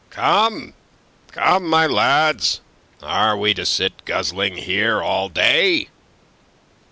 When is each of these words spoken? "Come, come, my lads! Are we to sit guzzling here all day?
"Come, 0.09 0.73
come, 1.31 1.63
my 1.67 1.85
lads! 1.85 2.59
Are 3.03 3.37
we 3.37 3.53
to 3.53 3.67
sit 3.67 4.03
guzzling 4.03 4.57
here 4.57 4.99
all 4.99 5.29
day? 5.29 5.89